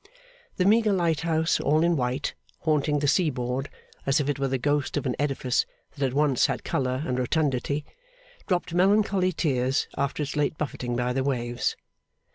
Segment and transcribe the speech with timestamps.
[0.57, 3.69] The meagre lighthouse all in white, haunting the seaboard
[4.03, 7.19] as if it were the ghost of an edifice that had once had colour and
[7.19, 7.85] rotundity,
[8.47, 11.75] dropped melancholy tears after its late buffeting by the waves.